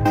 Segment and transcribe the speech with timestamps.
[0.00, 0.06] You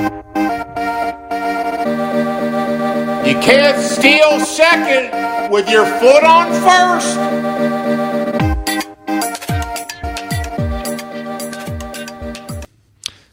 [3.41, 7.17] can't steal second with your foot on first.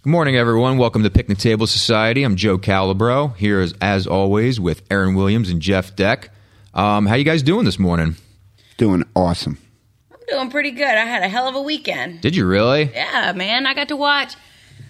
[0.03, 0.79] Good morning, everyone.
[0.79, 2.23] Welcome to Picnic Table Society.
[2.23, 6.31] I'm Joe Calabro here, as, as always, with Aaron Williams and Jeff Deck.
[6.73, 8.17] Um, how you guys doing this morning?
[8.79, 9.59] Doing awesome.
[10.11, 10.87] I'm doing pretty good.
[10.87, 12.23] I had a hell of a weekend.
[12.23, 12.85] Did you really?
[12.95, 13.67] Yeah, man.
[13.67, 14.37] I got to watch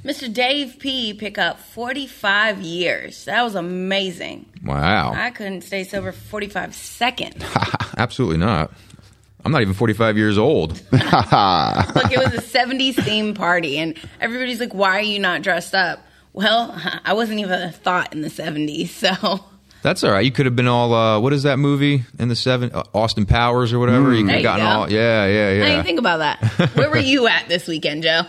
[0.06, 0.32] Mr.
[0.32, 3.24] Dave P pick up 45 years.
[3.24, 4.46] That was amazing.
[4.64, 5.12] Wow.
[5.12, 7.44] I couldn't stay sober for 45 seconds.
[7.96, 8.70] Absolutely not.
[9.44, 10.70] I'm not even 45 years old.
[10.92, 15.74] Look, it was a 70s theme party, and everybody's like, why are you not dressed
[15.74, 15.98] up?
[16.32, 19.44] Well, I wasn't even a thought in the 70s, so.
[19.82, 20.24] That's all right.
[20.24, 22.70] You could have been all, uh, what is that movie in the seven?
[22.72, 24.14] Uh, Austin Powers or whatever.
[24.14, 24.70] you could have gotten go.
[24.70, 25.82] all, yeah, yeah, I didn't yeah.
[25.82, 26.76] think about that.
[26.76, 28.22] Where were you at this weekend, Joe?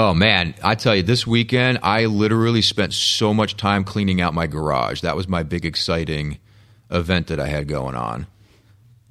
[0.00, 4.32] Oh man, I tell you, this weekend I literally spent so much time cleaning out
[4.32, 5.02] my garage.
[5.02, 6.38] That was my big exciting
[6.90, 8.26] event that I had going on.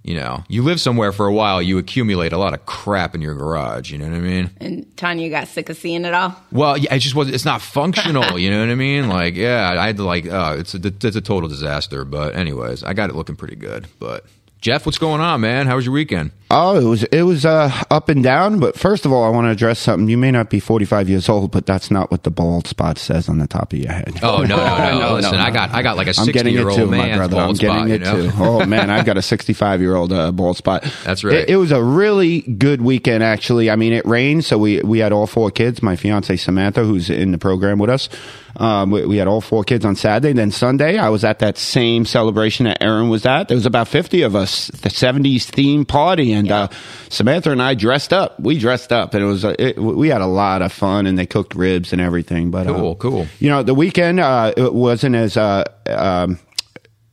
[0.01, 3.21] You know, you live somewhere for a while, you accumulate a lot of crap in
[3.21, 3.91] your garage.
[3.91, 4.49] You know what I mean?
[4.59, 6.35] And Tanya got sick of seeing it all.
[6.51, 7.29] Well, yeah, it just was.
[7.29, 8.39] It's not functional.
[8.39, 9.09] you know what I mean?
[9.09, 10.25] Like, yeah, I had to like.
[10.25, 12.03] Uh, it's a, it's a total disaster.
[12.03, 13.85] But anyways, I got it looking pretty good.
[13.99, 14.25] But
[14.61, 15.67] Jeff, what's going on, man?
[15.67, 16.31] How was your weekend?
[16.51, 18.59] Oh, it was it was uh, up and down.
[18.59, 20.09] But first of all, I want to address something.
[20.09, 23.29] You may not be 45 years old, but that's not what the bald spot says
[23.29, 24.19] on the top of your head.
[24.21, 24.99] Oh no, no, no!
[24.99, 26.97] No, Listen, no, I got I got like a I'm sixty year old too, my
[26.97, 27.37] man's brother.
[27.37, 27.89] I'm bald getting spot.
[27.89, 28.31] it you know?
[28.31, 28.37] too.
[28.37, 30.83] Oh man, I've got a 65 year old uh, bald spot.
[31.05, 31.35] That's right.
[31.35, 33.69] It, it was a really good weekend, actually.
[33.71, 35.81] I mean, it rained, so we we had all four kids.
[35.81, 38.09] My fiance Samantha, who's in the program with us,
[38.55, 40.33] um, we, we had all four kids on Saturday.
[40.33, 43.47] Then Sunday, I was at that same celebration that Aaron was at.
[43.47, 46.67] There was about 50 of us, the 70s theme party, and uh,
[47.09, 48.39] Samantha and I dressed up.
[48.39, 51.17] We dressed up, and it was uh, it, we had a lot of fun, and
[51.17, 52.51] they cooked ribs and everything.
[52.51, 53.27] But uh, Cool, cool.
[53.39, 56.39] You know, the weekend uh, it wasn't as uh, um,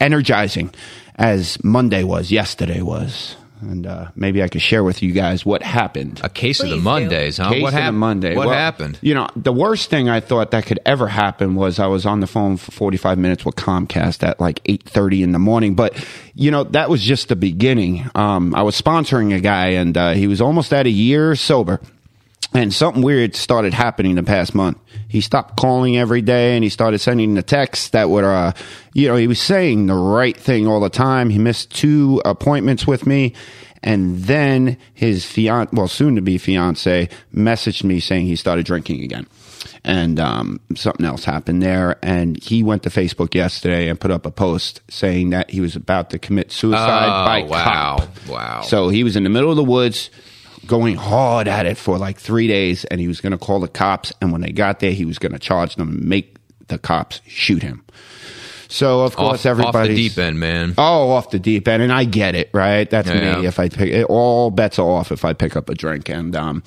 [0.00, 0.73] energizing
[1.17, 3.37] as Monday was, yesterday was.
[3.61, 6.21] And uh, maybe I could share with you guys what happened.
[6.22, 6.83] A case of Please the do.
[6.83, 7.49] Mondays, huh?
[7.50, 7.99] Case what happened?
[7.99, 8.37] Monday.
[8.37, 8.99] What Well, happened?
[9.00, 12.21] You know, the worst thing I thought that could ever happen was I was on
[12.21, 15.75] the phone for 45 minutes with Comcast at like 8:30 in the morning.
[15.75, 15.97] But
[16.34, 18.11] you know, that was just the beginning.
[18.15, 21.81] Um, I was sponsoring a guy, and uh, he was almost at a year sober.
[22.56, 24.78] And something weird started happening the past month.
[25.09, 28.53] He stopped calling every day and he started sending the texts that would, uh,
[28.94, 31.28] you know, he was saying the right thing all the time.
[31.28, 33.34] He missed two appointments with me.
[33.83, 39.03] And then his fiance, well, soon to be fiance, messaged me saying he started drinking
[39.05, 39.27] again.
[39.84, 41.99] And um, something else happened there.
[42.03, 45.77] And he went to Facebook yesterday and put up a post saying that he was
[45.77, 47.97] about to commit suicide Oh, by wow.
[47.99, 48.28] cop.
[48.28, 48.61] Wow.
[48.62, 50.09] So he was in the middle of the woods
[50.66, 53.69] going hard at it for like three days and he was going to call the
[53.69, 56.37] cops and when they got there he was going to charge them and make
[56.69, 57.84] the cops shoot him
[58.69, 60.75] so of course off the deep end, man.
[60.76, 63.41] oh off the deep end and i get it right that's Yeah.
[63.41, 66.09] me if i pick it, all bets are off if i pick up a drink
[66.09, 66.62] and um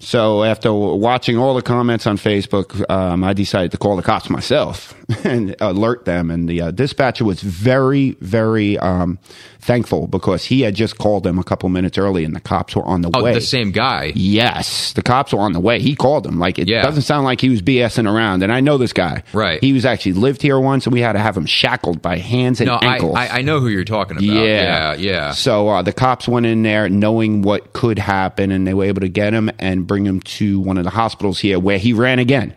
[0.00, 4.30] so after watching all the comments on Facebook, um, I decided to call the cops
[4.30, 4.94] myself
[5.24, 6.30] and alert them.
[6.30, 9.18] And the uh, dispatcher was very, very um,
[9.60, 12.84] thankful because he had just called them a couple minutes early, and the cops were
[12.84, 13.34] on the Oh, way.
[13.34, 14.12] the same guy.
[14.14, 15.80] Yes, the cops were on the way.
[15.80, 16.38] He called them.
[16.38, 16.82] Like it Yeah.
[16.82, 18.42] doesn't sound like he was BSing around.
[18.42, 19.24] And I know this guy.
[19.32, 19.62] Right.
[19.62, 22.60] He was actually lived here once, and we had to have him shackled by hands
[22.60, 23.16] and No, I, ankles.
[23.16, 24.22] I I know who you're talking about.
[24.24, 25.30] Yeah, yeah, yeah.
[25.32, 29.00] So uh, the cops went in there knowing what could happen, and they were able
[29.00, 32.20] to get him and bring him to one of the hospitals here where he ran
[32.20, 32.54] again.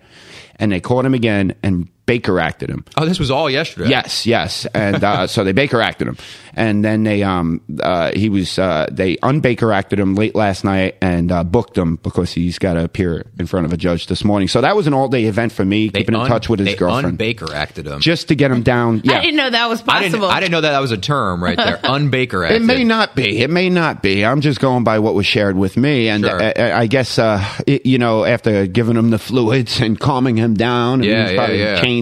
[0.58, 2.84] And they caught him again and Baker acted him.
[2.98, 3.90] Oh, this was all yesterday.
[3.90, 6.18] Yes, yes, and uh, so they Baker acted him,
[6.54, 10.98] and then they um uh, he was uh, they unbaker acted him late last night
[11.02, 14.26] and uh, booked him because he's got to appear in front of a judge this
[14.26, 14.50] morning.
[14.50, 16.68] So that was an all day event for me, They keeping in touch with his
[16.70, 18.02] they girlfriend, Unbaker acted him.
[18.02, 19.00] just to get him down.
[19.06, 20.12] Yeah, I didn't know that was I didn't.
[20.20, 20.28] possible.
[20.30, 21.78] I didn't know that that was a term right there.
[21.84, 22.62] Unbaker acted.
[22.62, 23.40] It may not be.
[23.42, 24.26] It may not be.
[24.26, 26.42] I'm just going by what was shared with me, and Sure.
[26.44, 30.36] I, I- I guess uh, it, you know after giving him the fluids and calming
[30.36, 31.58] him down, and Yeah, he was yeah, probably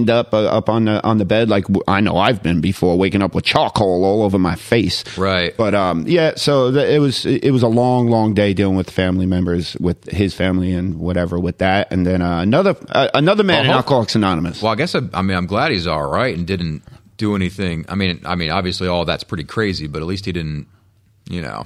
[0.08, 3.24] up uh, up on the on the bed like I know I've been before, waking
[3.24, 5.04] up with charcoal all over my face.
[5.18, 5.58] Right.
[5.58, 6.36] But um, yeah.
[6.36, 10.04] So the, it was it was a long, long day dealing with family members, with
[10.06, 13.78] his family and whatever with that, and then uh, another uh, another man Well, in
[13.78, 14.62] Alcoholics Anonymous.
[14.62, 16.84] Well, I guess I, I mean I'm glad he's all right and didn't
[17.18, 17.86] do anything.
[17.90, 20.68] I mean, I mean, obviously all that's pretty crazy, but at least he didn't.
[21.30, 21.66] You know.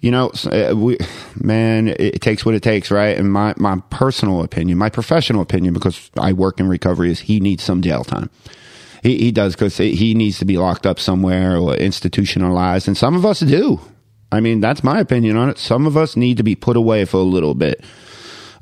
[0.00, 0.98] You know, uh, we,
[1.36, 3.16] man, it, takes what it takes, right?
[3.16, 7.40] And my, my personal opinion, my professional opinion, because I work in recovery, is he
[7.40, 8.30] needs some jail time.
[9.02, 13.16] He, he does because he needs to be locked up somewhere or institutionalized, and some
[13.16, 13.80] of us do.
[14.30, 15.58] I mean, that's my opinion on it.
[15.58, 17.84] Some of us need to be put away for a little bit.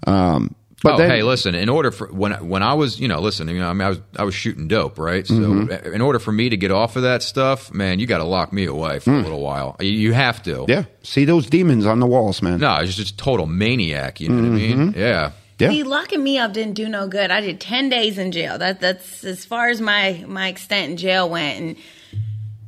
[0.07, 1.55] Um, But oh, then, hey, listen.
[1.55, 3.89] In order for when when I was, you know, listen, you know, I mean, I
[3.91, 5.27] was I was shooting dope, right?
[5.27, 5.93] So, Mm-hmm.
[5.93, 8.53] in order for me to get off of that stuff, man, you got to lock
[8.53, 9.77] me away for a little while.
[9.81, 10.51] You, you have to.
[10.61, 10.69] Mm.
[10.69, 12.61] yeah, see those demons on the walls, man.
[12.61, 14.21] No, it's just a total maniac.
[14.21, 14.81] You know what I Mm-hmm.
[14.87, 14.95] mean?
[14.97, 15.33] Yeah.
[15.59, 15.69] Yeah.
[15.71, 17.31] See, locking me up didn't do no good.
[17.31, 18.57] I did ten days in jail.
[18.57, 21.77] That that's as far as my my extent in jail went, and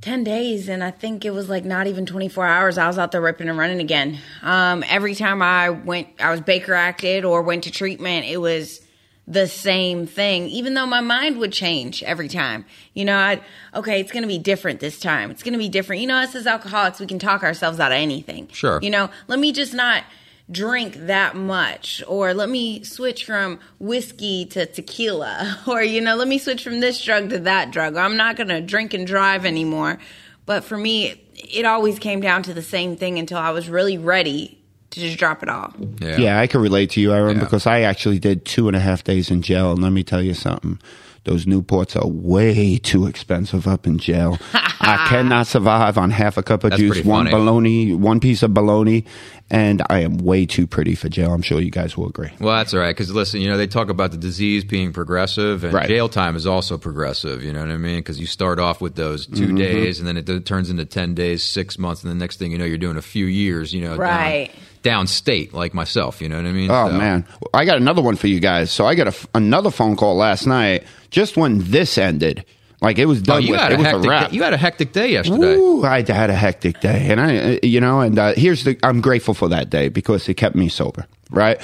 [0.02, 0.68] ten days.
[0.68, 2.76] And I think it was like not even twenty four hours.
[2.76, 4.18] I was out there ripping and running again.
[4.42, 8.26] Um, every time I went, I was Baker acted or went to treatment.
[8.26, 8.82] It was
[9.26, 12.64] the same thing, even though my mind would change every time.
[12.92, 13.40] You know, I'd,
[13.72, 15.30] okay, it's going to be different this time.
[15.30, 16.02] It's going to be different.
[16.02, 18.48] You know, us as alcoholics, we can talk ourselves out of anything.
[18.48, 18.80] Sure.
[18.82, 20.02] You know, let me just not
[20.50, 26.28] drink that much or let me switch from whiskey to tequila or you know let
[26.28, 29.06] me switch from this drug to that drug or i'm not going to drink and
[29.06, 29.98] drive anymore
[30.44, 33.96] but for me it always came down to the same thing until i was really
[33.96, 34.58] ready
[34.90, 36.16] to just drop it all Yeah.
[36.18, 37.44] Yeah, I can relate to you, Aaron, Yeah.
[37.44, 39.72] because I actually did two and a half days in jail.
[39.72, 40.78] And let me tell you something.
[41.24, 44.38] Those Newports are way too expensive up in jail.
[44.52, 47.30] I cannot survive on half a cup of That's juice, one funny.
[47.30, 49.06] bologna, one piece of bologna,
[49.52, 51.32] and I am way too pretty for jail.
[51.32, 52.30] I'm sure you guys will agree.
[52.40, 52.90] Well, that's all right.
[52.96, 55.86] Because listen, you know, they talk about the disease being progressive, and Right.
[55.86, 57.44] jail time is also progressive.
[57.44, 57.98] You know what I mean?
[57.98, 59.56] Because you start off with those 2 Mm-hmm.
[59.56, 62.50] days, and then it, it turns into ten days, six months, and the next thing
[62.50, 63.72] you know, you're doing a few years.
[63.74, 64.50] You know, Right.
[64.82, 66.20] Down, downstate, like myself.
[66.22, 66.70] You know what I mean?
[66.70, 67.24] Oh So- man,
[67.54, 68.72] I got another one for you guys.
[68.72, 72.44] So I got a f another phone call last night, just when this ended.
[72.82, 73.60] Like it was Oh, done you with.
[73.60, 74.10] had It a a hectic.
[74.10, 74.32] wrap.
[74.32, 75.54] you had a hectic day yesterday.
[75.54, 78.76] Ooh, I had a hectic day, and I, uh, you know, and uh, here's the.
[78.82, 81.58] I'm grateful for that day because it kept me sober, right?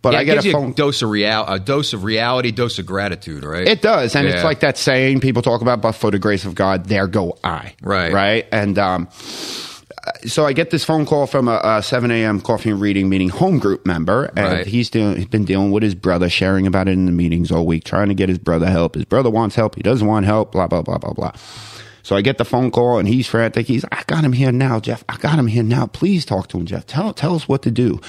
[0.00, 0.70] But Yeah, I gives a phone.
[0.70, 3.68] a dose of real, a dose of reality, dose of gratitude, right?
[3.68, 6.54] It does, and it's like that saying people talk about, "But for the grace of
[6.56, 8.12] God, there go I." Right.
[8.12, 9.08] right, and um,
[10.26, 12.40] so I get this phone call from a, a 7 a.m.
[12.40, 14.66] coffee and reading meeting home group member, and Right.
[14.66, 17.66] he's doing, he's been dealing with his brother, sharing about it in the meetings all
[17.66, 18.94] week, trying to get his brother help.
[18.94, 21.32] His brother wants help, he doesn't want help, blah blah blah blah blah.
[22.04, 23.68] So I get the phone call, and he's frantic.
[23.68, 25.04] He's, I got him here now, Jeff.
[25.08, 25.86] I got him here now.
[25.86, 26.84] Please talk to him, Jeff.
[26.86, 28.00] Tell tell us what to do.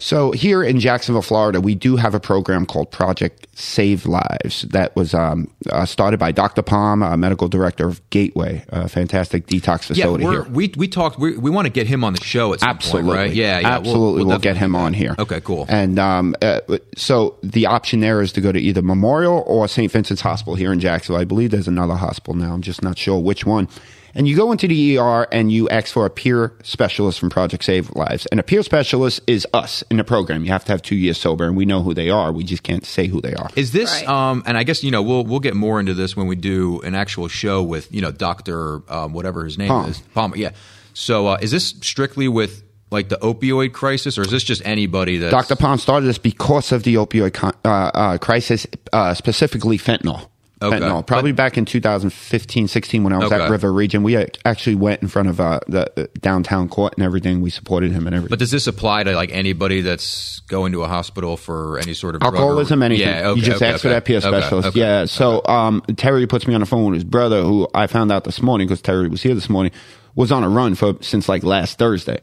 [0.00, 4.96] So here in Jacksonville, Florida, we do have a program called Project Save Lives that
[4.96, 6.62] was um, uh, started by Dr.
[6.62, 10.52] Pomm, uh, medical director of Gateway, a fantastic detox yeah, facility we're, here.
[10.52, 11.18] we we talked.
[11.18, 13.34] We, we want to get him on the show at some Absolutely, point, right?
[13.34, 14.24] Yeah, yeah, absolutely.
[14.24, 14.84] We'll, get definitely him do that.
[14.84, 15.14] on here.
[15.18, 15.66] Okay, cool.
[15.68, 16.60] And um, uh,
[16.96, 19.92] so the option there is to go to either Memorial or St.
[19.92, 21.20] Vincent's Hospital here in Jacksonville.
[21.20, 22.54] I believe there's another hospital now.
[22.54, 23.68] I'm just not sure which one.
[24.14, 27.64] And you go into the ER and you ask for a peer specialist from Project
[27.64, 28.26] Save Lives.
[28.26, 30.44] And a peer specialist is us in the program.
[30.44, 32.32] You have to have two years sober, and we know who they are.
[32.32, 33.50] We just can't say who they are.
[33.56, 34.08] Is this Right.
[34.08, 36.80] um and I guess you know we'll we'll get more into this when we do
[36.80, 39.88] an actual show with you know Doctor um, whatever his name Pomm.
[39.90, 40.50] is Palmer yeah.
[40.94, 45.18] So uh, is this strictly with like the opioid crisis or is this just anybody
[45.18, 45.54] that Dr.
[45.54, 50.28] Pomm started this because of the opioid con- uh, uh, crisis, uh, specifically fentanyl.
[50.62, 50.78] Okay.
[50.78, 51.06] Fentanyl.
[51.06, 53.42] Probably But- back in 2015, 16, when I was Okay.
[53.42, 57.04] at River Region, we actually went in front of uh, the uh, downtown court and
[57.04, 57.40] everything.
[57.40, 58.30] We supported him and everything.
[58.30, 62.14] But does this apply to like anybody that's going to a hospital for any sort
[62.14, 63.08] of drug or- Alcoholism, anything.
[63.08, 64.76] Yeah, okay, you just ask for that peer specialist.
[64.76, 65.06] Yeah.
[65.06, 68.24] So um, Terry puts me on the phone with his brother, who I found out
[68.24, 69.72] this morning because Terry was here this morning,
[70.14, 72.20] was on a run for since like last Thursday.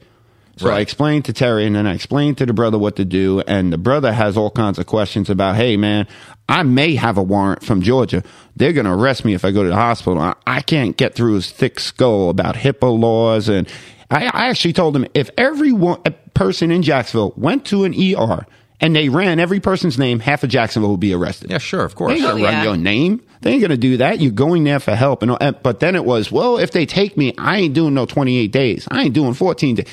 [0.58, 3.42] So I explained to Terry, and then I explained to the brother what to do,
[3.48, 6.08] and the brother has all kinds of questions about, hey man,
[6.50, 8.24] I may have a warrant from Georgia.
[8.56, 10.20] They're going to arrest me if I go to the hospital.
[10.20, 13.68] I, I can't get through his thick skull about HIPAA laws, and
[14.10, 17.94] I, I actually told him if every one, a person in Jacksonville went to an
[17.94, 18.46] ER
[18.80, 21.50] and they ran every person's name, half of Jacksonville would be arrested.
[21.50, 22.14] Yeah, sure, of course.
[22.14, 22.32] They course.
[22.36, 22.64] ain't gonna Oh, run yeah.
[22.64, 23.22] your name.
[23.42, 24.20] They ain't gonna do that.
[24.22, 27.18] You're going there for help, and, and but then it was, well, if they take
[27.18, 28.88] me, I ain't doing no 28 days.
[28.90, 29.88] I ain't doing 14 days.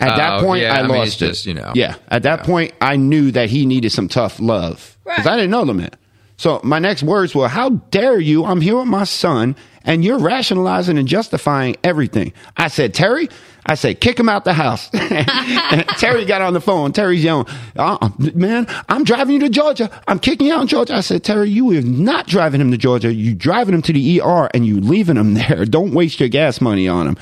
[0.00, 1.26] At that Oh, point, yeah, I, I mean, lost it's it.
[1.28, 1.72] just, you know.
[1.74, 1.96] yeah.
[2.08, 5.32] At that point, I knew that he needed some tough love because Right.
[5.34, 5.90] I didn't know the man.
[6.36, 8.46] So my next words were, "How dare you?
[8.46, 9.54] I'm here with my son,
[9.84, 13.28] and you're rationalizing and justifying everything." I said, "Terry."
[13.66, 14.88] I said, kick him out the house.
[15.98, 16.92] Terry got on the phone.
[16.92, 19.90] Terry's yelling, uh, man, I'm driving you to Georgia.
[20.08, 20.94] I'm kicking you out in Georgia.
[20.94, 23.12] I said, Terry, you are not driving him to Georgia.
[23.12, 25.64] You driving him to the ER and you leaving him there.
[25.66, 27.16] Don't waste your gas money on him.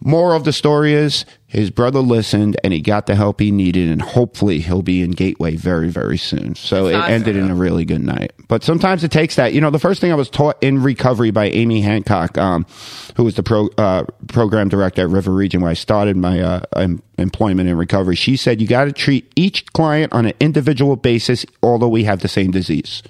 [0.00, 3.90] Moral of the story is his brother listened and he got the help he needed
[3.90, 6.54] and hopefully he'll be in Gateway very, very soon.
[6.54, 8.32] So That's it ended in a really good night.
[8.46, 9.54] But sometimes it takes that.
[9.54, 12.66] You know, the first thing I was taught in recovery by Amy Hancock, um,
[13.16, 16.60] who was the pro, uh, program director at River Region where I started my uh,
[16.76, 18.16] em- employment in recovery.
[18.16, 22.20] She said you got to treat each client on an individual basis, although we have
[22.20, 23.02] the same disease.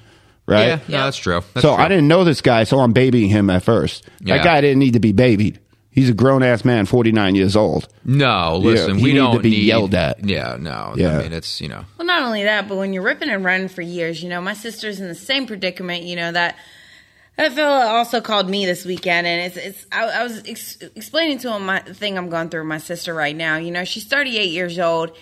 [0.47, 0.67] Right?
[0.69, 1.41] Yeah, no, that's true.
[1.55, 1.85] That's so true.
[1.85, 4.09] I didn't know this guy, so I'm babying him at first.
[4.21, 4.37] Yeah.
[4.37, 5.59] That guy didn't need to be babied.
[5.97, 7.89] He's a grown ass man, 49 years old.
[8.05, 10.23] No, listen, he we need don't need to be need, yelled at.
[10.23, 10.93] Yeah, no.
[10.95, 11.17] Yeah.
[11.17, 11.87] I mean, it's you know.
[11.97, 14.53] Well, not only that, but when you're ripping and running for years, you know, my
[14.53, 16.03] sister's in the same predicament.
[16.03, 16.57] You know that
[17.37, 19.87] that fella also called me this weekend, and it's it's.
[19.91, 23.15] I, I was ex- explaining to him my thing I'm going through with my sister
[23.15, 23.57] right now.
[23.57, 25.17] You know, she's 38 years old.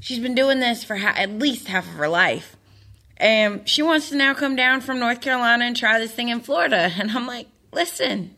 [0.00, 2.56] She's been doing this for ha- at least half of her life,
[3.18, 6.40] and she wants to now come down from North Carolina and try this thing in
[6.40, 6.90] Florida.
[6.98, 8.34] And I'm like, listen.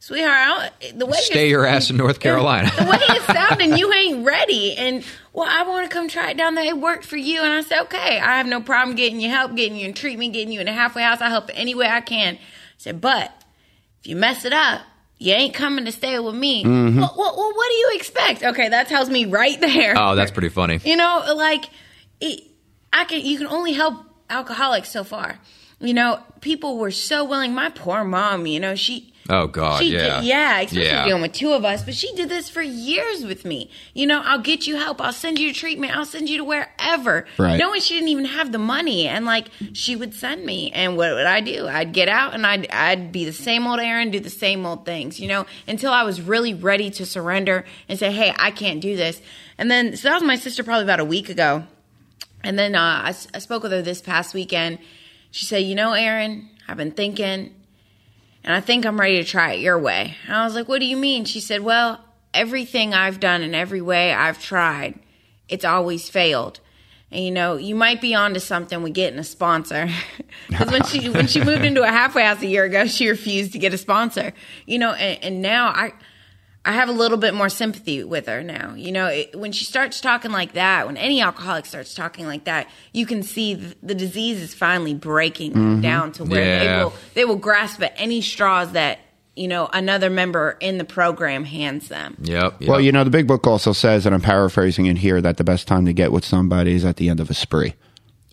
[0.00, 2.70] Sweetheart, I don't- the way Stay your ass in North Carolina.
[2.78, 4.76] the way it's sounding, you ain't ready.
[4.76, 6.64] And well, I want to come try it down there.
[6.64, 7.42] It worked for you.
[7.42, 10.32] And I said, okay, I have no problem getting you help, getting you in treatment,
[10.32, 11.20] getting you in a halfway house.
[11.20, 12.36] I help any way I can.
[12.36, 12.38] I
[12.78, 13.32] said, but
[14.00, 14.82] if you mess it up,
[15.18, 16.64] you ain't coming to stay with me.
[16.64, 17.00] Mm-hmm.
[17.00, 18.44] Well, well, well, what do you expect?
[18.44, 19.94] Okay, that tells me right there.
[19.98, 20.78] Oh, that's pretty funny.
[20.84, 21.64] You know, like
[22.20, 22.42] it,
[22.92, 23.24] I can.
[23.26, 23.96] You can only help
[24.30, 25.38] alcoholics so far.
[25.80, 27.52] You know, people were so willing.
[27.52, 28.46] My poor mom.
[28.46, 29.07] You know, she.
[29.30, 31.04] Oh God, She yeah, did, yeah, especially Yeah.
[31.04, 31.82] dealing with two of us.
[31.82, 33.70] But she did this for years with me.
[33.92, 35.02] You know, I'll get you help.
[35.02, 35.94] I'll send you to treatment.
[35.94, 37.26] I'll send you to wherever.
[37.36, 37.58] Right.
[37.58, 41.12] Knowing she didn't even have the money, and like she would send me, and what
[41.14, 41.68] would I do?
[41.68, 44.86] I'd get out and I'd I'd be the same old Aaron, do the same old
[44.86, 45.20] things.
[45.20, 48.96] You know, until I was really ready to surrender and say, hey, I can't do
[48.96, 49.20] this.
[49.58, 51.64] And then so that was my sister probably about a week ago.
[52.42, 54.78] And then uh, I, I spoke with her this past weekend.
[55.32, 57.52] She said, You know, Aaron, I've been thinking,
[58.48, 60.16] and I think I'm ready to try it your way.
[60.26, 61.26] And I was like, What do you mean?
[61.26, 62.02] She said, Well,
[62.32, 64.98] everything I've done and every way I've tried,
[65.50, 66.58] it's always failed.
[67.12, 69.88] And you know, you might be onto something with getting a sponsor.
[70.48, 73.52] Because when she when she moved into a halfway house a year ago, she refused
[73.52, 74.32] to get a sponsor.
[74.64, 75.92] You know, and, and now I
[76.64, 78.74] I have a little bit more sympathy with her now.
[78.74, 82.44] You know, it, when she starts talking like that, when any alcoholic starts talking like
[82.44, 85.80] that, you can see th- the disease is finally breaking mm-hmm.
[85.80, 86.58] down to where Yeah.
[86.58, 88.98] they will they will grasp at any straws that
[89.34, 92.16] you know another member in the program hands them.
[92.20, 92.56] Yep.
[92.60, 92.68] yep.
[92.68, 95.44] Well, you know, the big book also says, and I'm paraphrasing it here, that the
[95.44, 97.74] best time to get with somebody is at the end of a spree.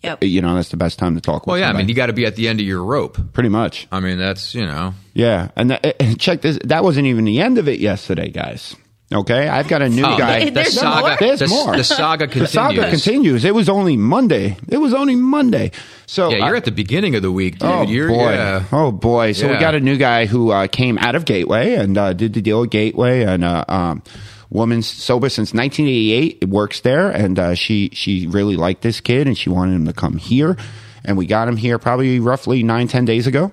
[0.02, 0.22] Yep.
[0.22, 1.70] You know, that's the best time to talk with well, yeah.
[1.70, 3.18] I mean, you got to be at the end of your rope.
[3.32, 3.88] Pretty much.
[3.90, 4.94] I mean, that's you know.
[5.14, 5.48] Yeah.
[5.56, 6.58] And, that, and check this.
[6.64, 8.76] That wasn't even the end of it yesterday, guys.
[9.14, 9.48] Okay.
[9.48, 10.40] I've got a new Oh, guy.
[10.40, 11.00] the, the There's saga.
[11.08, 11.16] more?
[11.18, 11.76] There's the, more.
[11.76, 12.50] The saga continues.
[12.50, 13.44] the saga continues.
[13.44, 14.56] It was only Monday.
[14.68, 15.70] It was only Monday.
[16.06, 17.70] So Yeah, you're uh, at the beginning of the week, dude.
[17.70, 18.32] Oh you're, boy!
[18.32, 18.64] Yeah.
[18.72, 19.32] Oh boy!
[19.32, 22.32] So we got a new guy who uh, came out of Gateway and uh, did
[22.34, 24.02] the deal at Gateway, and uh, um,
[24.50, 26.38] woman's sober since 1988.
[26.42, 29.86] It works there, and uh, she she really liked this kid, and she wanted him
[29.86, 30.56] to come here,
[31.04, 33.52] and we got him here probably roughly nine ten days ago.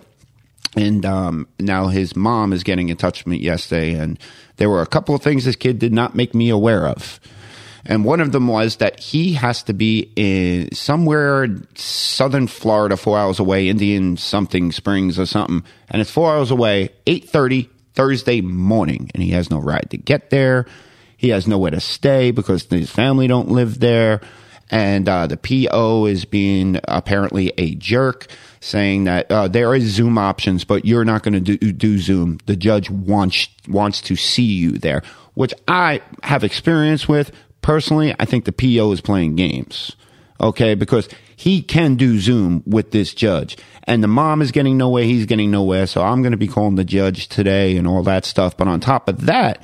[0.76, 4.18] And um, now his mom is getting in touch with me yesterday, and
[4.58, 7.20] there were a couple of things this kid did not make me aware of.
[7.86, 13.18] And one of them was that he has to be in somewhere southern Florida, four
[13.20, 18.42] hours away, Indian something Springs or something, and it's four hours away, eight thirty Thursday
[18.42, 20.66] morning, and he has no ride to get there.
[21.18, 24.22] He has nowhere to stay because his family don't live there,
[24.70, 28.28] and uh, the PO is being apparently a jerk,
[28.60, 32.40] saying that uh, there is Zoom options, but you're not going to do, do Zoom.
[32.46, 35.04] The judge wants wants to see you there,
[35.36, 37.32] which I have experience with
[37.62, 38.16] personally.
[38.20, 39.96] I think the PO is playing games,
[40.42, 45.04] okay, because he can do Zoom with this judge, and the mom is getting nowhere.
[45.04, 45.88] He's getting nowhere.
[45.88, 48.56] So I'm going to be calling the judge today and all that stuff.
[48.58, 49.62] But on top of that,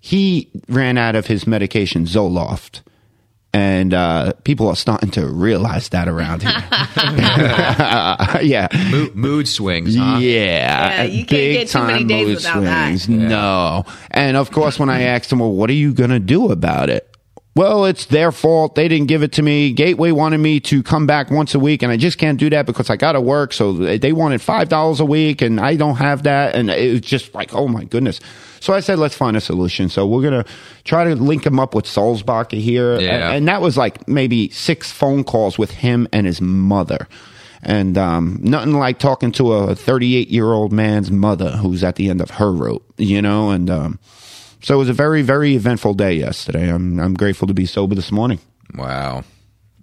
[0.00, 2.80] he ran out of his medication Zoloft.
[3.54, 6.52] And uh, people are starting to realize that around here.
[8.42, 8.68] yeah.
[8.90, 9.94] Mood, mood swings.
[9.94, 10.16] Huh?
[10.20, 12.86] Yeah, Yeah, you can't big get too many time days mood without that.
[12.98, 13.08] swings.
[13.08, 16.50] No, and of course, when I asked him, "Well, what are you going to do
[16.50, 17.11] about it?"
[17.54, 18.76] Well, it's their fault.
[18.76, 19.72] They didn't give it to me.
[19.72, 22.64] Gateway wanted me to come back once a week, and I just can't do that
[22.64, 23.52] because I got to work.
[23.52, 26.54] So they wanted five dollars a week, and I don't have that.
[26.54, 28.20] And it was just like, oh my goodness.
[28.60, 29.90] So I said, let's find a solution.
[29.90, 30.46] So we're gonna
[30.84, 33.10] try to link him up with Sulzbacher here, Yeah.
[33.26, 37.06] and, and that was like maybe six phone calls with him and his mother.
[37.62, 42.08] And um, nothing like talking to a 38 year old man's mother who's at the
[42.08, 43.50] end of her rope, you know.
[43.50, 43.98] And um,
[44.62, 46.72] so it was a very, very eventful day yesterday.
[46.72, 48.38] I'm I'm grateful to be sober this morning.
[48.74, 49.24] Wow.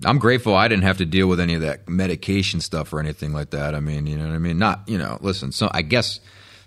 [0.05, 3.33] I'm grateful I didn't have to deal with any of that medication stuff or anything
[3.33, 3.75] like that.
[3.75, 4.57] I mean, you know what I mean?
[4.57, 6.21] Not, you know, listen, so I guess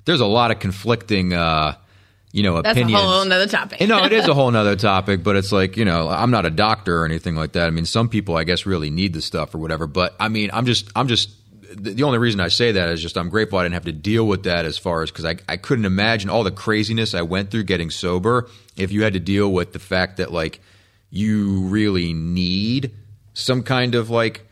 [0.05, 1.77] there's a lot of conflicting, uh,
[2.33, 3.03] you know, That's opinions.
[3.03, 3.81] a whole nother topic.
[3.81, 6.45] You know, it is a whole nother topic, but it's like, you know, I'm not
[6.45, 7.67] a doctor or anything like that.
[7.67, 9.87] I mean, some people, I guess, really need the stuff or whatever.
[9.87, 11.31] But I mean, I'm just, I'm just,
[11.75, 13.93] the the only reason I say that is just I'm grateful I didn't have to
[13.93, 17.23] deal with that as far as because I, I couldn't imagine all the craziness I
[17.23, 20.61] went through getting sober if you had to deal with the fact that like
[21.11, 22.93] you really need
[23.35, 24.47] some kind of like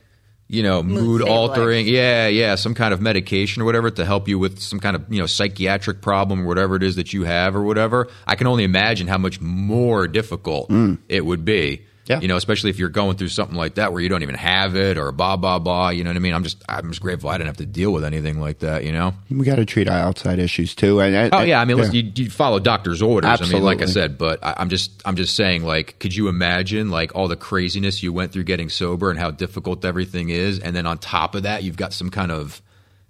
[0.50, 1.86] you know, mood, altering.
[1.86, 5.04] Yeah, yeah, some kind of medication or whatever to help you with some kind of,
[5.08, 8.08] you know, psychiatric problem or whatever it is that you have or whatever.
[8.26, 10.98] I can only imagine how much more difficult mm.
[11.08, 11.86] it would be.
[12.10, 12.20] Yeah.
[12.20, 14.74] You know, especially if you're going through something like that where you don't even have
[14.76, 15.90] it or blah blah blah.
[15.90, 16.34] You know what I mean?
[16.34, 18.84] I'm just I'm just grateful I didn't have to deal with anything like that.
[18.84, 19.14] You know?
[19.30, 21.00] We got to treat our outside issues too.
[21.00, 23.40] And, and- Oh yeah, I mean, listen, you, you follow doctor's orders.
[23.40, 26.28] I mean, like I said, but I, I'm just I'm just saying, like, could you
[26.28, 30.58] imagine like all the craziness you went through getting sober and how difficult everything is,
[30.58, 32.60] and then on top of that, you've got some kind of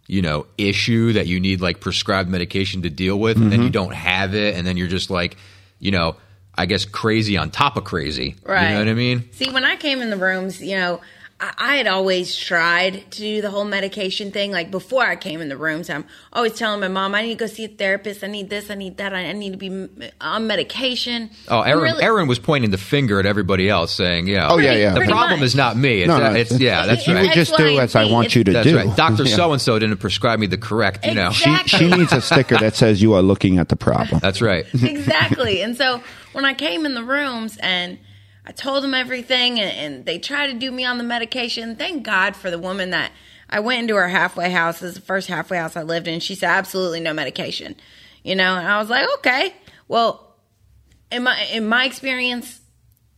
[0.06, 3.66] you know issue that you need like prescribed medication to deal with, and then Mm-hmm.
[3.66, 5.36] you don't have it, and then you're just like,
[5.78, 6.16] you know,
[6.60, 8.36] I guess crazy on top of crazy.
[8.44, 8.64] Right.
[8.68, 9.28] You know what I mean?
[9.32, 11.00] See, when I came in the rooms, you know,
[11.40, 14.52] I, I had always tried to do the whole medication thing.
[14.52, 17.34] Like before I came in the rooms, I'm always telling my mom, I need to
[17.36, 18.22] go see a therapist.
[18.22, 18.70] I need this.
[18.70, 19.14] I need that.
[19.14, 19.88] I, I need to be m-
[20.20, 21.30] on medication.
[21.48, 24.58] Oh, I'm Aaron, really- Aaron was pointing the finger at everybody else, saying, "Yeah, Oh,
[24.58, 24.92] yeah, yeah.
[24.92, 25.46] The problem much.
[25.46, 26.02] is not me.
[26.02, 27.22] It's, No, no, uh, it's yeah, that's you right.
[27.22, 28.76] would just do as I want you to That's do.
[28.76, 28.94] right.
[28.94, 29.36] Doctor Yeah.
[29.36, 31.30] So and So didn't prescribe me the correct, you know.
[31.30, 34.20] She, she needs a sticker that says you are looking at the problem.
[34.20, 34.66] That's right.
[34.74, 35.62] exactly.
[35.62, 36.02] And so
[36.32, 37.98] when I came in the rooms and
[38.46, 41.76] I told them everything, and, and they tried to do me on the medication.
[41.76, 43.12] Thank God for the woman that
[43.48, 44.80] I went into her halfway house.
[44.80, 46.20] This is the first halfway house I lived in.
[46.20, 47.76] She said absolutely no medication.
[48.22, 49.54] You know, and I was like, okay.
[49.88, 50.34] Well,
[51.10, 52.60] in my in my experience,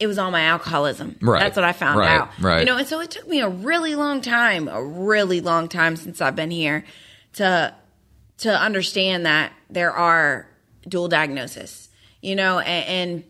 [0.01, 1.17] it was all my alcoholism.
[1.21, 1.41] Right.
[1.41, 2.11] That's what I found Right.
[2.21, 2.31] out.
[2.41, 2.61] Right.
[2.61, 5.97] You know, and so it took me a really long time, a really long time
[5.97, 6.85] since I've been here
[7.35, 7.75] to
[8.39, 10.49] to understand that there are
[10.89, 11.89] dual diagnosis.
[12.23, 13.25] You know, and,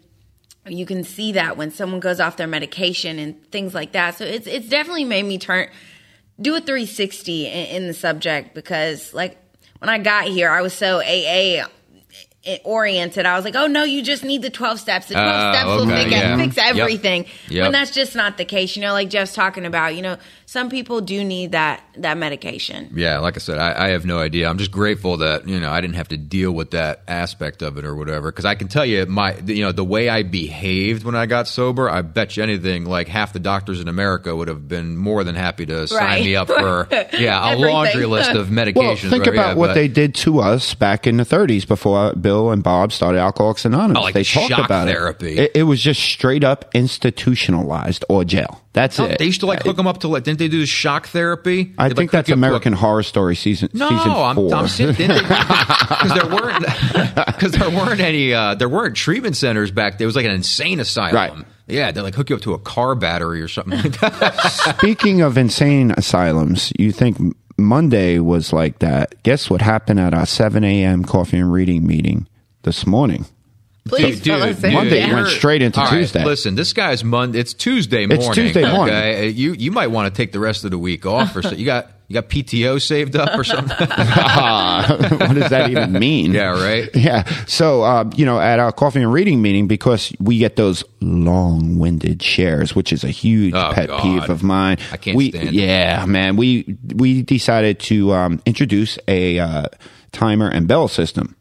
[0.67, 4.17] and you can see that when someone goes off their medication and things like that.
[4.19, 5.69] So it's it's definitely made me turn
[6.41, 9.39] do a 360 in, in the subject because like
[9.79, 11.65] when I got here, I was so AA
[12.65, 13.25] oriented.
[13.25, 15.07] I was like, oh no, you just need the 12 steps.
[15.07, 16.37] The 12 Oh, steps will fix, yeah.
[16.37, 16.67] fix Yep.
[16.77, 17.27] everything.
[17.49, 17.63] Yep.
[17.63, 18.75] When that's just not the case.
[18.77, 20.17] You know, like Jeff's talking about, you know,
[20.53, 22.91] some people do need that that medication.
[22.95, 24.51] Yeah, like I said, I, I have no idea.
[24.51, 27.79] I'm just grateful that you know I didn't have to deal with that aspect of
[27.79, 28.31] it or whatever.
[28.31, 31.49] Because I can tell you, my you know the way I behaved when I got
[31.49, 35.25] sober, I bet you anything like half the doctors in America would have been more
[35.25, 36.25] than happy to sign Right.
[36.25, 36.87] me up for
[37.19, 38.77] yeah a laundry list of medications.
[38.77, 39.29] Well, think right?
[39.35, 42.63] about Yeah, what but- they did to us back in the 30s before Bill and
[42.63, 44.01] Bob started Alcoholics Anonymous.
[44.01, 45.39] Oh, like they talked shock about therapy.
[45.39, 45.39] it.
[45.39, 45.51] it.
[45.61, 48.59] It was just straight up institutionalized or jail.
[48.75, 49.19] That's Oh, it.
[49.19, 51.75] They used to like hook them up to like didn't they do the shock therapy?
[51.77, 54.55] I They'd, think like, that's you up American Horror Story season No, season I'm, 4
[54.55, 56.65] I'm saying because there weren't
[57.27, 60.05] because there weren't any uh, there weren't treatment centers back there.
[60.05, 61.15] It was like an insane asylum.
[61.15, 61.33] Right.
[61.69, 64.77] Yeah, they like hook you up to a car battery or something like that.
[64.79, 67.19] Speaking of insane asylums, you think
[67.59, 69.23] Monday was like that?
[69.23, 71.05] Guess what happened at our 7 a.m.
[71.05, 72.27] coffee and reading meeting
[72.63, 73.27] this morning?
[73.85, 75.13] Please, Dude, fellas, dude, Monday yeah.
[75.15, 76.25] went straight into right, Tuesday.
[76.25, 77.41] listen, this guy's Monday.
[77.41, 78.27] It's Tuesday morning.
[78.27, 78.95] It's Tuesday morning.
[78.95, 81.43] Okay, Uh, you you might want to take the rest of the week off or
[81.43, 81.51] so.
[81.51, 83.75] You got you got PTO saved up or something?
[83.89, 86.33] what does that even mean?
[86.33, 86.91] yeah, right.
[86.95, 87.25] Yeah.
[87.47, 91.79] So, uh, you know, at our coffee and reading meeting, because we get those long
[91.79, 94.03] winded shares, which is a huge Oh, pet God.
[94.03, 94.77] peeve of mine.
[94.93, 95.55] I can't we, stand it.
[95.55, 96.37] Yeah, man.
[96.37, 99.65] We, we decided to um, introduce a uh,
[100.13, 101.35] timer and bell system.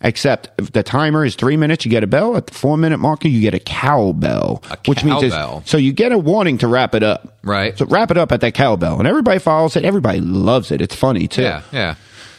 [0.00, 2.36] Except if the timer is three minutes, you get a bell.
[2.36, 5.92] At the four minute marker, you get a cowbell, A which means it's- so you
[5.92, 7.36] get a warning to wrap it up.
[7.42, 7.76] Right.
[7.76, 9.84] So wrap it up at that cowbell, and everybody follows it.
[9.84, 10.80] Everybody loves it.
[10.80, 11.42] It's funny too.
[11.42, 11.94] Yeah, yeah.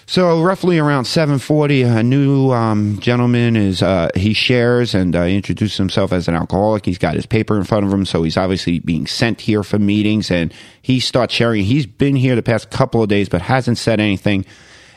[0.06, 5.78] So roughly around 7:40, a new um, gentleman is uh, he shares and uh, introduces
[5.78, 6.86] himself as an alcoholic.
[6.86, 9.78] He's got his paper in front of him, so he's obviously being sent here for
[9.78, 10.32] meetings.
[10.32, 11.66] And he starts sharing.
[11.66, 14.46] He's been here the past couple of days, but hasn't said anything.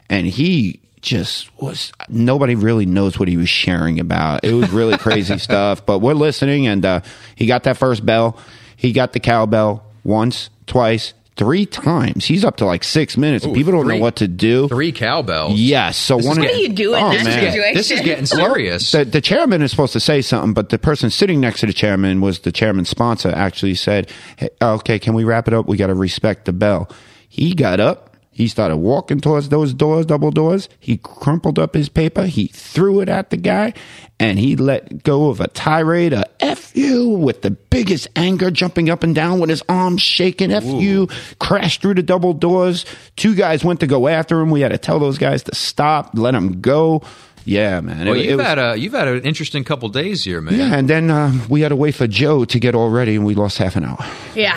[0.08, 4.44] And he just was nobody really knows what he was sharing about.
[4.44, 5.84] It was really crazy stuff.
[5.84, 7.00] But we're listening, and uh,
[7.34, 8.38] he got that first bell.
[8.76, 11.12] He got the cowbell once, twice.
[11.34, 12.26] Three times.
[12.26, 13.46] He's up to like six minutes.
[13.46, 14.68] Ooh, People don't three- know what to do.
[14.68, 15.54] Three cowbells.
[15.58, 15.96] Yes.
[15.96, 16.32] So This one.
[16.38, 17.02] is of- What do you doing?
[17.02, 17.50] Oh, that man.
[17.50, 17.74] situation?
[17.74, 18.92] This is getting serious.
[18.92, 21.72] The, the chairman is supposed to say something, but the person sitting next to the
[21.72, 23.30] chairman was the chairman's sponsor.
[23.30, 25.66] Actually said, hey, "Okay, can we wrap it up?
[25.66, 26.88] We got to respect the bell."
[27.30, 28.11] He got up.
[28.34, 30.68] He started walking towards those doors, double doors.
[30.80, 32.24] He crumpled up his paper.
[32.24, 33.74] He threw it at the guy,
[34.18, 38.88] and he let go of a tirade, a "f you" with the biggest anger, jumping
[38.88, 40.50] up and down with his arms shaking.
[40.50, 41.08] "F you!"
[41.40, 42.86] Crashed through the double doors.
[43.16, 44.50] Two guys went to go after him.
[44.50, 47.02] We had to tell those guys to stop, let him go.
[47.44, 48.06] Yeah, man.
[48.06, 50.58] well, It- it you've was- had a you've had an interesting couple days here, man.
[50.58, 53.26] yeah, and then uh, we had to wait for Joe to get all ready, and
[53.26, 53.98] we lost half an hour.
[54.34, 54.56] Yeah.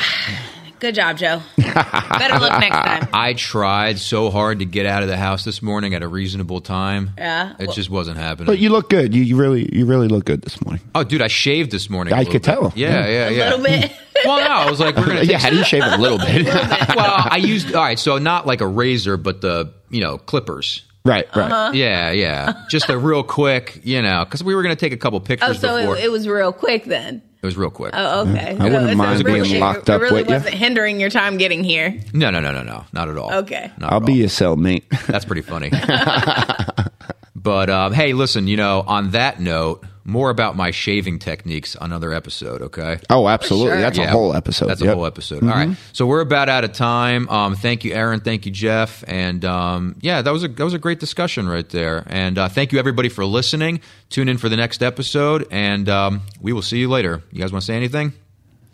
[0.86, 1.41] Good job, Joe.
[1.58, 3.08] Better look next time.
[3.13, 6.62] I tried so hard to get out of the house this morning at a reasonable
[6.62, 7.10] time.
[7.17, 7.56] Yeah.
[7.58, 8.45] It just wasn't happening.
[8.45, 9.15] But you look good.
[9.15, 10.84] You, you really, you really look good this morning.
[10.93, 12.13] oh, dude, I shaved this morning.
[12.13, 12.52] a I little could bit.
[12.54, 12.74] tell.
[12.76, 13.28] Yeah, yeah, yeah.
[13.30, 13.50] A yeah.
[13.56, 13.91] little bit.
[14.26, 15.24] Well, no, I was like, we're gonna.
[15.24, 16.45] yeah, how do you shave a little bit?
[16.95, 20.84] well, I used all right, so not like a razor, but the you know clippers.
[21.04, 21.52] right, right.
[21.52, 21.71] Uh-huh.
[21.74, 25.19] Yeah, yeah, just a real quick, you know, because we were gonna take a couple
[25.19, 25.98] pictures Oh, so before.
[25.98, 27.24] it, it was real quick then.
[27.45, 27.91] It was real quick.
[27.95, 28.49] Oh, okay.
[28.60, 30.34] I wouldn't So- so mind it being really- locked it up really with you.
[30.34, 31.95] wasn't hindering your time getting here.
[32.13, 33.31] No, no, no, no, no, not at all.
[33.34, 33.71] Okay.
[33.77, 34.17] Not I'll at be all.
[34.17, 34.84] your cellmate.
[35.05, 35.69] That's pretty funny.
[37.36, 41.85] but um, hey, listen, you know, on that note, more about my shaving techniques on
[41.91, 42.61] another episode.
[42.61, 42.99] Okay.
[43.09, 43.71] Oh, absolutely.
[43.71, 43.81] sure.
[43.81, 44.67] That's a whole episode.
[44.67, 44.91] That's Yep.
[44.91, 45.41] a whole episode.
[45.43, 45.75] All right.
[45.93, 47.27] So we're about out of time.
[47.27, 48.19] Um, thank you, Aaron.
[48.19, 49.03] Thank you, Jeff.
[49.07, 52.03] And um, yeah, that was a that was a great discussion right there.
[52.07, 53.81] And uh, thank you everybody for listening.
[54.11, 57.23] Tune in for the next episode, and um, we will see you later.
[57.31, 58.13] You guys want to say anything?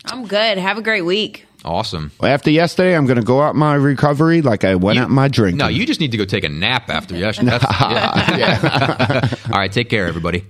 [0.03, 0.57] I'm good.
[0.57, 1.45] Have a great week.
[1.63, 2.11] Awesome.
[2.21, 5.27] After yesterday, I'm going to go out my recovery like I went You- out my
[5.27, 5.55] drink.
[5.57, 7.51] No, you just need to go take a nap after yesterday.
[7.59, 9.35] That's- yeah.
[9.53, 9.71] All right.
[9.71, 10.43] Take care, everybody.